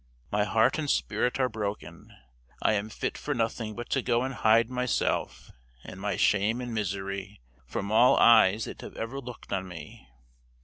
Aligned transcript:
My 0.31 0.45
heart 0.45 0.79
and 0.79 0.89
spirit 0.89 1.39
are 1.39 1.47
broken. 1.47 2.11
I 2.59 2.73
am 2.73 2.89
fit 2.89 3.19
for 3.19 3.35
nothing 3.35 3.75
but 3.75 3.87
to 3.91 4.01
go 4.01 4.23
and 4.23 4.33
hide 4.33 4.67
myself, 4.67 5.51
and 5.83 6.01
my 6.01 6.15
shame 6.15 6.59
and 6.59 6.73
misery, 6.73 7.39
from 7.67 7.91
all 7.91 8.17
eyes 8.17 8.65
that 8.65 8.81
have 8.81 8.95
ever 8.97 9.19
looked 9.21 9.53
on 9.53 9.67
me. 9.67 10.07